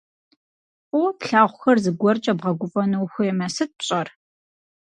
[0.87, 4.07] Фӏыуэ плъагъухэр зыгуэркӏэ бгъэгуфӏэну ухуеймэ, сыт пщӏэр?